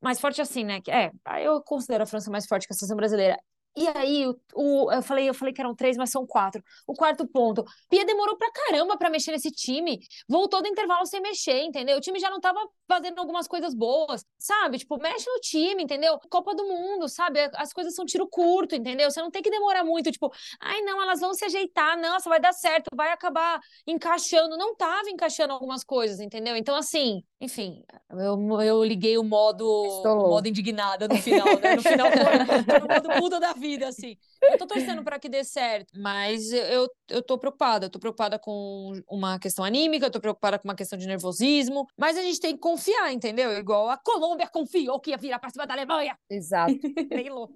[0.00, 0.80] mais forte assim, né?
[0.88, 1.10] É,
[1.44, 3.36] eu considero a França mais forte que a seleção brasileira.
[3.76, 6.62] E aí, o, o, eu, falei, eu falei que eram três, mas são quatro.
[6.84, 7.64] O quarto ponto.
[7.88, 10.00] Pia demorou pra caramba pra mexer nesse time.
[10.28, 11.96] Voltou do intervalo sem mexer, entendeu?
[11.96, 14.78] O time já não tava fazendo algumas coisas boas, sabe?
[14.78, 16.18] Tipo, mexe no time, entendeu?
[16.28, 17.38] Copa do Mundo, sabe?
[17.54, 19.10] As coisas são tiro curto, entendeu?
[19.10, 22.40] Você não tem que demorar muito, tipo, ai, não, elas vão se ajeitar, nossa, vai
[22.40, 24.56] dar certo, vai acabar encaixando.
[24.56, 26.56] Não tava encaixando algumas coisas, entendeu?
[26.56, 31.76] Então, assim, enfim, eu, eu liguei o modo, o modo indignada no final, né?
[31.76, 34.16] No final foi, o modo muda da vida, assim.
[34.42, 37.86] Eu tô torcendo para que dê certo, mas eu, eu tô preocupada.
[37.86, 41.86] Eu tô preocupada com uma questão anímica, eu tô preocupada com uma questão de nervosismo,
[41.96, 43.52] mas a gente tem que confiar, entendeu?
[43.56, 46.18] Igual a Colômbia confiou que ia virar pra cima da Alemanha.
[46.28, 46.74] Exato.
[47.08, 47.54] Bem louco.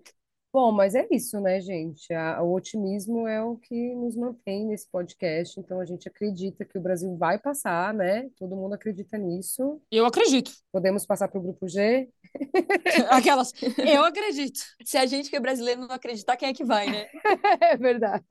[0.52, 2.12] Bom, mas é isso, né, gente?
[2.12, 5.58] A- o otimismo é o que nos mantém nesse podcast.
[5.58, 8.28] Então a gente acredita que o Brasil vai passar, né?
[8.36, 9.80] Todo mundo acredita nisso.
[9.90, 10.52] Eu acredito.
[10.70, 12.06] Podemos passar para o grupo G?
[13.08, 13.50] Aquelas.
[13.78, 14.60] Eu acredito.
[14.84, 17.06] Se a gente que é brasileiro não acreditar, quem é que vai, né?
[17.62, 18.24] É verdade.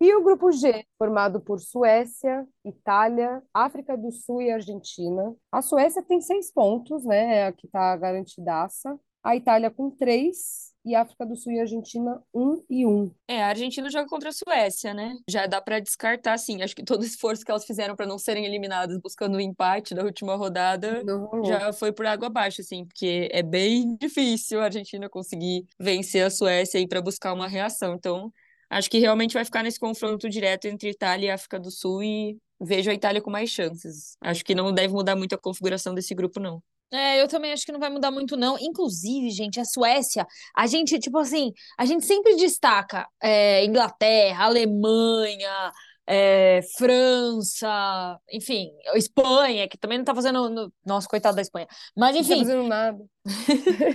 [0.00, 5.32] E o grupo G, formado por Suécia, Itália, África do Sul e Argentina.
[5.52, 7.36] A Suécia tem seis pontos, né?
[7.36, 8.98] É a que está garantidaça.
[9.22, 13.10] A Itália com três e África do Sul e Argentina um e um.
[13.28, 15.16] É, a Argentina joga contra a Suécia, né?
[15.28, 16.62] Já dá para descartar, sim.
[16.62, 19.40] Acho que todo o esforço que elas fizeram para não serem eliminadas buscando o um
[19.40, 21.02] empate da última rodada
[21.44, 26.30] já foi por água abaixo, assim, porque é bem difícil a Argentina conseguir vencer a
[26.30, 27.94] Suécia aí para buscar uma reação.
[27.94, 28.32] Então,
[28.68, 32.38] acho que realmente vai ficar nesse confronto direto entre Itália e África do Sul e
[32.60, 34.16] vejo a Itália com mais chances.
[34.20, 36.62] Acho que não deve mudar muito a configuração desse grupo, não.
[36.92, 38.58] É, eu também acho que não vai mudar muito, não.
[38.60, 45.72] Inclusive, gente, a Suécia, a gente, tipo assim, a gente sempre destaca é, Inglaterra, Alemanha,
[46.06, 50.50] é, França, enfim, Espanha, que também não tá fazendo.
[50.50, 50.72] No...
[50.84, 51.66] Nossa, coitado da Espanha.
[51.96, 52.30] Mas enfim.
[52.30, 52.98] Não tá fazendo nada.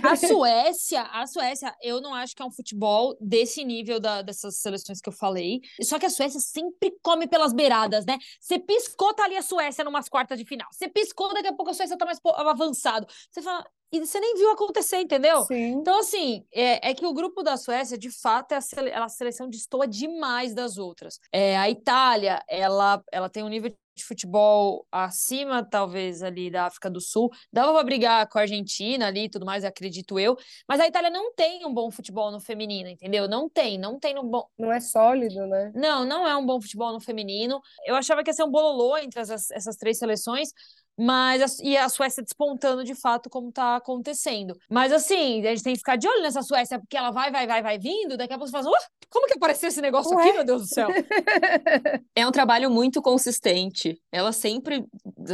[0.02, 4.56] A Suécia, a Suécia, eu não acho que é um futebol desse nível da, dessas
[4.58, 5.60] seleções que eu falei.
[5.82, 8.18] Só que a Suécia sempre come pelas beiradas, né?
[8.40, 10.68] Você piscou, tá ali a Suécia numas quartas de final.
[10.72, 13.06] Você piscou, daqui a pouco a Suécia tá mais avançado.
[13.30, 15.42] Você fala, e você nem viu acontecer, entendeu?
[15.44, 15.72] Sim.
[15.72, 19.08] Então, assim, é, é, que o grupo da Suécia, de fato, é a, sele, a
[19.08, 21.18] seleção destoa demais das outras.
[21.32, 26.88] É, a Itália, ela, ela tem um nível de futebol acima, talvez, ali da África
[26.90, 27.30] do Sul.
[27.52, 30.36] Dava para brigar com a Argentina ali e tudo mais, acredito eu.
[30.66, 33.28] Mas a Itália não tem um bom futebol no feminino, entendeu?
[33.28, 34.46] Não tem, não tem no bom.
[34.58, 35.72] Não é sólido, né?
[35.74, 37.60] Não, não é um bom futebol no feminino.
[37.84, 40.50] Eu achava que ia ser um bololô entre as, essas três seleções,
[40.98, 44.58] mas a, e a Suécia despontando de fato como tá acontecendo.
[44.68, 47.46] Mas assim, a gente tem que ficar de olho nessa Suécia, porque ela vai, vai,
[47.46, 50.24] vai, vai vindo, daqui a pouco você fala, como que apareceu esse negócio Ué?
[50.24, 50.88] aqui, meu Deus do céu?
[52.14, 54.00] é um trabalho muito consistente.
[54.10, 54.84] Ela sempre,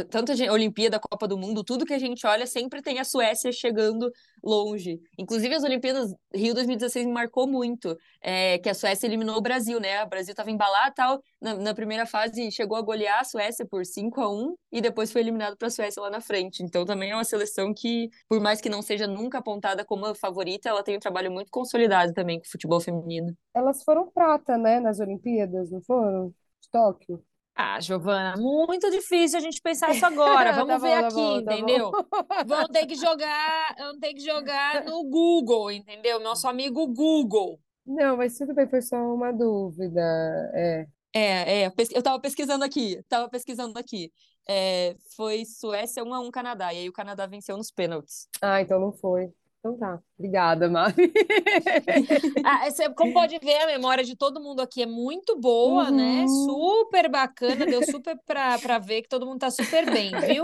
[0.09, 3.51] tanto a Olimpíada, Copa do Mundo, tudo que a gente olha, sempre tem a Suécia
[3.51, 4.11] chegando
[4.45, 5.01] longe.
[5.17, 9.79] Inclusive, as Olimpíadas Rio 2016 me marcou muito, é, que a Suécia eliminou o Brasil,
[9.79, 10.03] né?
[10.03, 13.85] O Brasil estava embalado tal, na, na, primeira fase chegou a golear a Suécia por
[13.85, 16.63] 5 a 1 e depois foi eliminado para a Suécia lá na frente.
[16.63, 20.15] Então, também é uma seleção que, por mais que não seja nunca apontada como a
[20.15, 23.35] favorita, ela tem um trabalho muito consolidado também com o futebol feminino.
[23.53, 26.29] Elas foram prata, né, nas Olimpíadas, não foram?
[26.61, 27.23] De Tóquio.
[27.57, 30.51] Ah, Giovana, muito difícil a gente pensar isso agora.
[30.53, 31.91] Vamos tá ver bom, aqui, tá bom, entendeu?
[31.91, 36.19] Tá vamos ter que jogar, vamos ter que jogar no Google, entendeu?
[36.19, 37.57] Nosso amigo Google.
[37.85, 40.01] Não, mas tudo bem, foi só uma dúvida.
[40.53, 40.85] É.
[41.13, 44.11] É, é, eu tava pesquisando aqui, tava pesquisando aqui.
[44.49, 48.27] É, foi Suécia 1 a 1 Canadá, e aí o Canadá venceu nos pênaltis.
[48.41, 49.31] Ah, então não foi.
[49.65, 49.99] Então tá.
[50.15, 51.11] Obrigada, Mari.
[52.45, 56.19] ah, como pode ver, a memória de todo mundo aqui é muito boa, né?
[56.19, 56.21] uhum.
[56.21, 56.27] né?
[56.27, 60.43] Super bacana, deu super para ver que todo mundo tá super bem, viu?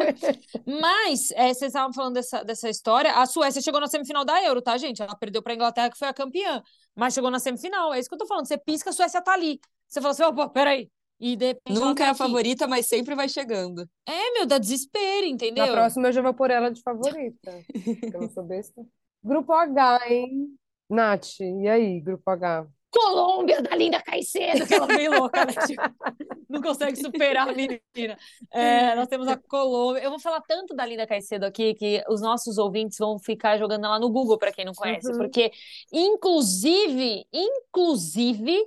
[0.65, 4.59] Mas, é, vocês estavam falando dessa, dessa história, a Suécia chegou na semifinal da Euro,
[4.59, 5.03] tá, gente?
[5.03, 6.63] Ela perdeu pra Inglaterra, que foi a campeã,
[6.95, 8.47] mas chegou na semifinal, é isso que eu tô falando.
[8.47, 9.59] Você pisca, a Suécia tá ali.
[9.87, 10.89] Você fala assim, opa, peraí,
[11.21, 11.37] e
[11.69, 13.87] Nunca é a favorita, mas sempre vai chegando.
[14.07, 15.67] É, meu, dá desespero, entendeu?
[15.67, 17.63] Na próxima eu já vou pôr ela de favorita.
[18.11, 18.83] eu não sou besta.
[19.23, 20.57] Grupo H, hein?
[20.89, 22.67] Nath, e aí, Grupo H?
[22.91, 25.53] Colômbia da Linda Caicedo, que ela é bem louca, né?
[25.65, 25.81] Tipo,
[26.49, 27.79] não consegue superar a menina.
[28.51, 30.03] É, nós temos a Colômbia.
[30.03, 33.85] Eu vou falar tanto da Linda Caicedo aqui que os nossos ouvintes vão ficar jogando
[33.85, 35.19] ela no Google, para quem não conhece, uhum.
[35.19, 35.51] porque,
[35.91, 38.61] inclusive, inclusive,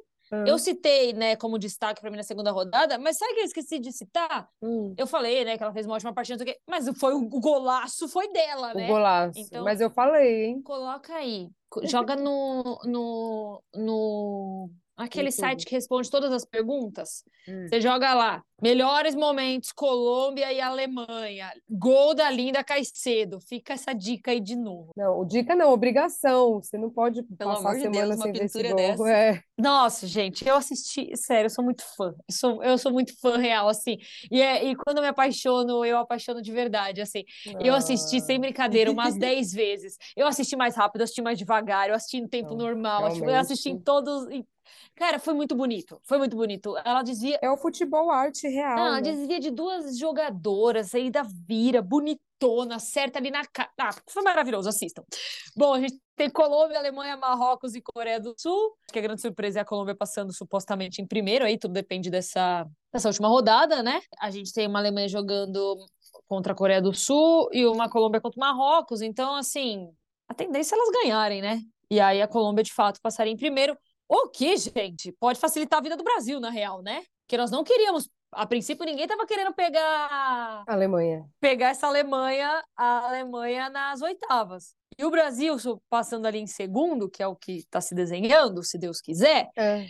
[0.47, 3.79] eu citei, né, como destaque para mim na segunda rodada, mas sabe que eu esqueci
[3.79, 4.49] de citar?
[4.63, 4.95] Hum.
[4.97, 8.75] Eu falei, né, que ela fez uma ótima partida, mas foi o golaço foi dela,
[8.75, 8.85] né?
[8.85, 9.39] O golaço.
[9.39, 10.63] Então, mas eu falei, hein?
[10.63, 11.49] Coloca aí.
[11.83, 17.25] Joga no, no, no Aquele site que responde todas as perguntas.
[17.49, 17.67] Hum.
[17.69, 18.43] Você joga lá.
[18.63, 21.53] Melhores momentos, Colômbia e Alemanha.
[21.69, 23.41] Gol da Linda Caicedo.
[23.41, 24.93] Fica essa dica aí de novo.
[24.97, 26.63] Não, dica não, obrigação.
[26.63, 28.63] Você não pode Pelo passar a semana Deus, sem ver esse
[28.97, 29.07] gol.
[29.09, 29.43] É.
[29.59, 32.15] Nossa, gente, eu assisti, sério, eu sou muito fã.
[32.29, 33.99] Eu sou, eu sou muito fã real, assim.
[34.31, 37.25] E, é, e quando eu me apaixono, eu apaixono de verdade, assim.
[37.49, 37.59] Ah.
[37.61, 39.97] Eu assisti, sem brincadeira, umas 10 vezes.
[40.17, 43.13] Eu assisti mais rápido, eu assisti mais devagar, eu assisti no tempo não, normal.
[43.13, 44.45] Tipo, eu assisti em todos, em
[44.97, 46.01] Cara, foi muito bonito.
[46.05, 46.77] Foi muito bonito.
[46.85, 47.39] Ela dizia.
[47.43, 48.79] É o futebol arte real.
[48.79, 49.03] Ela né?
[49.03, 53.71] dizia de duas jogadoras aí da vira, bonitona, certa ali na cara.
[53.81, 55.03] Ah, foi maravilhoso, assistam.
[55.57, 58.77] Bom, a gente tem Colômbia, Alemanha, Marrocos e Coreia do Sul.
[58.85, 62.11] Acho que a grande surpresa é a Colômbia passando supostamente em primeiro, aí tudo depende
[62.11, 64.01] dessa, dessa última rodada, né?
[64.21, 65.77] A gente tem uma Alemanha jogando
[66.27, 69.03] contra a Coreia do Sul e uma Colômbia contra o Marrocos.
[69.03, 69.89] Então, assim,
[70.29, 71.61] a tendência é elas ganharem, né?
[71.91, 73.77] E aí a Colômbia, de fato, passaria em primeiro.
[74.09, 77.03] O que, gente, pode facilitar a vida do Brasil, na real, né?
[77.27, 78.09] Porque nós não queríamos.
[78.33, 80.65] A princípio, ninguém estava querendo pegar.
[80.67, 81.25] Alemanha.
[81.41, 84.75] Pegar essa Alemanha, a Alemanha nas oitavas.
[84.99, 85.57] E o Brasil,
[85.89, 89.87] passando ali em segundo, que é o que está se desenhando, se Deus quiser, é.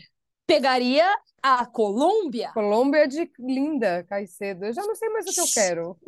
[0.47, 1.07] pegaria
[1.43, 2.53] a Colômbia.
[2.53, 4.67] Colômbia de linda, Caicedo.
[4.67, 5.99] Eu já não sei mais o que eu quero.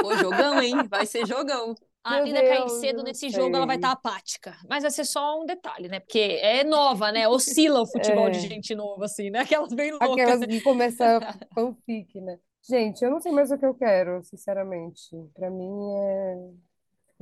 [0.00, 0.74] Pô, jogão, hein?
[0.88, 1.74] Vai ser jogão.
[2.04, 4.56] A Meu cair cedo nesse jogo, ela vai estar tá apática.
[4.68, 6.00] Mas vai ser só um detalhe, né?
[6.00, 7.28] Porque é nova, né?
[7.28, 8.30] Oscila o futebol é.
[8.30, 9.40] de gente nova, assim, né?
[9.40, 10.10] Aquelas bem loucas.
[10.10, 11.20] Aquelas que começam
[11.54, 12.38] fanfic, né?
[12.68, 15.10] Gente, eu não sei mais o que eu quero, sinceramente.
[15.34, 16.36] Para mim é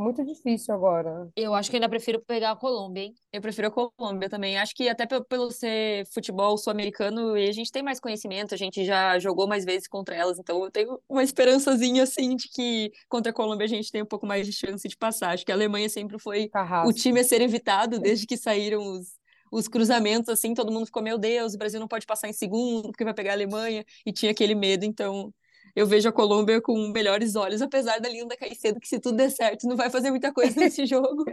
[0.01, 1.29] muito difícil agora.
[1.37, 3.15] Eu acho que ainda prefiro pegar a Colômbia, hein?
[3.33, 4.59] Eu prefiro a Colômbia também.
[4.59, 9.19] Acho que até pelo ser futebol sul-americano, a gente tem mais conhecimento, a gente já
[9.19, 13.35] jogou mais vezes contra elas, então eu tenho uma esperançazinha assim de que contra a
[13.35, 15.35] Colômbia a gente tem um pouco mais de chance de passar.
[15.35, 16.89] Acho que a Alemanha sempre foi Carrasco.
[16.89, 21.03] o time a ser evitado desde que saíram os, os cruzamentos, assim, todo mundo ficou,
[21.03, 24.13] meu Deus, o Brasil não pode passar em segundo, porque vai pegar a Alemanha, e
[24.13, 25.33] tinha aquele medo, então
[25.81, 29.31] eu vejo a Colômbia com melhores olhos, apesar da Linda Caicedo, que se tudo der
[29.31, 31.25] certo, não vai fazer muita coisa nesse jogo.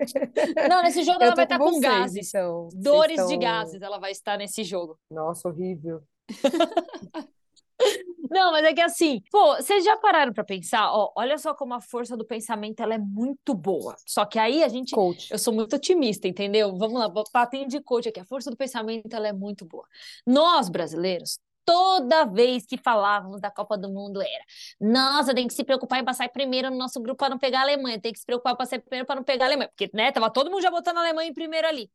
[0.70, 2.30] não, nesse jogo ela vai estar com, com gases.
[2.30, 2.70] Então.
[2.74, 3.28] Dores estão...
[3.28, 4.98] de gases ela vai estar nesse jogo.
[5.12, 6.02] Nossa, horrível.
[8.30, 10.92] Não, mas é que assim, pô, vocês já pararam para pensar?
[10.92, 13.96] Ó, olha só como a força do pensamento ela é muito boa.
[14.06, 15.32] Só que aí a gente, coach.
[15.32, 16.76] eu sou muito otimista, entendeu?
[16.76, 18.20] Vamos lá, patente de coach aqui.
[18.20, 19.86] A força do pensamento ela é muito boa.
[20.26, 24.46] Nós brasileiros toda vez que falávamos da Copa do Mundo era:
[24.80, 27.62] nossa, tem que se preocupar em passar primeiro no nosso grupo para não pegar a
[27.64, 30.12] Alemanha, tem que se preocupar em passar primeiro para não pegar a Alemanha, porque né,
[30.14, 31.92] tava todo mundo já botando a Alemanha em primeiro ali.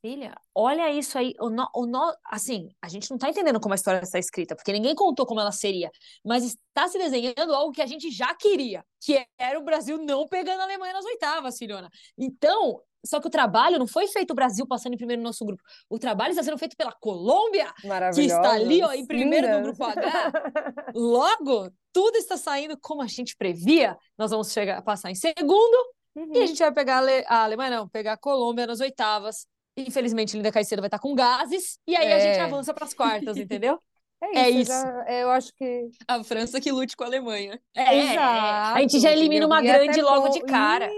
[0.00, 1.34] Filha, olha isso aí.
[1.38, 4.56] O no, o no, assim, a gente não tá entendendo como a história está escrita,
[4.56, 5.90] porque ninguém contou como ela seria,
[6.24, 10.26] mas está se desenhando algo que a gente já queria, que era o Brasil não
[10.26, 11.90] pegando a Alemanha nas oitavas, filhona.
[12.16, 15.44] Então, Só que o trabalho não foi feito o Brasil passando em primeiro no nosso
[15.44, 15.62] grupo.
[15.88, 17.72] O trabalho está sendo feito pela Colômbia,
[18.14, 20.32] que está ali ó, em primeiro no grupo H.
[20.94, 23.96] Logo, tudo está saindo como a gente previa.
[24.18, 25.76] Nós vamos chegar, passar em segundo
[26.14, 26.32] uhum.
[26.34, 27.24] e a gente vai pegar a, Ale...
[27.26, 29.46] a Alemanha, não, pegar a Colômbia nas oitavas.
[29.76, 32.14] Infelizmente, Linda Caicedo vai estar com gases e aí é.
[32.14, 32.42] a gente é.
[32.42, 33.78] avança para as quartas, entendeu?
[34.22, 34.38] É isso.
[34.38, 34.70] É isso.
[34.70, 35.88] Já, eu acho que.
[36.06, 37.58] A França que lute com a Alemanha.
[37.74, 40.90] É, Exato, a gente já elimina uma grande logo de cara.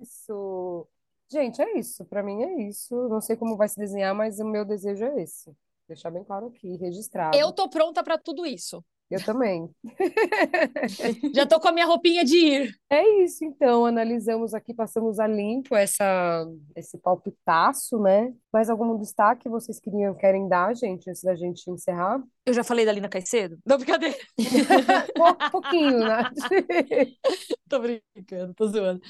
[0.00, 0.88] Isso.
[1.32, 2.04] Gente, é isso.
[2.04, 2.94] Para mim é isso.
[3.08, 5.50] Não sei como vai se desenhar, mas o meu desejo é esse.
[5.88, 7.34] Deixar bem claro aqui, registrado.
[7.34, 8.84] Eu tô pronta para tudo isso.
[9.12, 9.68] Eu também.
[11.34, 12.74] Já tô com a minha roupinha de ir.
[12.88, 13.84] É isso, então.
[13.84, 18.32] Analisamos aqui, passamos a limpo essa, esse palpitaço, né?
[18.50, 22.22] Mais algum destaque vocês queriam, querem dar, gente, antes da gente encerrar?
[22.46, 23.58] Eu já falei da Lina Caicedo?
[23.66, 24.16] Não, brincadeira.
[25.46, 26.30] um pouquinho, né?
[27.68, 29.00] tô brincando, tô zoando.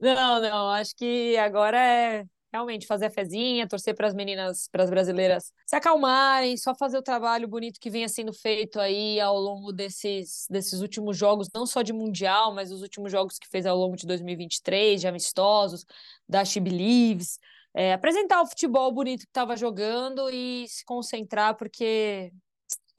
[0.00, 4.84] Não, não, acho que agora é realmente fazer a fezinha, torcer para as meninas, para
[4.84, 9.38] as brasileiras se acalmarem, só fazer o trabalho bonito que vinha sendo feito aí ao
[9.38, 13.64] longo desses, desses últimos jogos, não só de Mundial, mas os últimos jogos que fez
[13.64, 15.86] ao longo de 2023, de amistosos,
[16.28, 17.38] da She Believes,
[17.74, 22.30] é, apresentar o futebol bonito que estava jogando e se concentrar, porque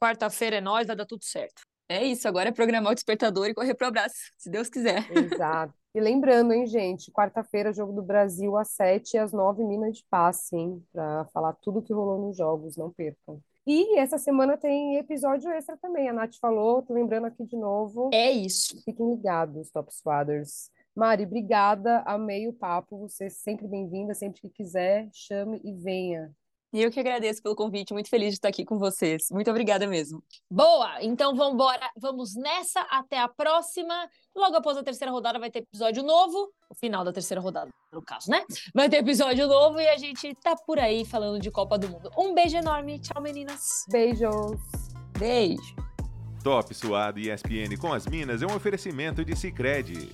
[0.00, 1.62] quarta-feira é nós, vai dar tudo certo.
[1.88, 5.06] É isso, agora é programar o despertador e correr pro abraço, se Deus quiser.
[5.12, 5.83] Exato.
[5.94, 10.04] E lembrando, hein, gente, quarta-feira, jogo do Brasil às 7 e às 9, Minas de
[10.10, 10.84] Passe, hein?
[10.92, 13.40] Pra falar tudo que rolou nos jogos, não percam.
[13.64, 16.08] E essa semana tem episódio extra também.
[16.08, 18.10] A Nath falou, tô lembrando aqui de novo.
[18.12, 18.82] É isso.
[18.84, 20.68] Fiquem ligados, Top Swaders.
[20.96, 22.98] Mari, obrigada, amei o papo.
[22.98, 26.34] Você é sempre bem-vinda, sempre que quiser, chame e venha.
[26.74, 29.28] E eu que agradeço pelo convite, muito feliz de estar aqui com vocês.
[29.30, 30.20] Muito obrigada mesmo.
[30.50, 31.00] Boa!
[31.04, 33.94] Então vamos embora, vamos nessa, até a próxima.
[34.34, 38.02] Logo após a terceira rodada vai ter episódio novo, o final da terceira rodada, no
[38.02, 38.44] caso, né?
[38.74, 42.10] Vai ter episódio novo e a gente tá por aí falando de Copa do Mundo.
[42.18, 43.84] Um beijo enorme, tchau meninas.
[43.88, 44.60] Beijos.
[45.16, 45.76] Beijo.
[46.42, 50.12] Top Suado e ESPN com as Minas é um oferecimento de Sicredi